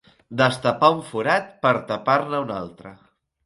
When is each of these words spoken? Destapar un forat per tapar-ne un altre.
Destapar 0.39 0.89
un 0.95 1.03
forat 1.11 1.53
per 1.67 1.77
tapar-ne 1.93 2.43
un 2.49 2.59
altre. 2.61 2.99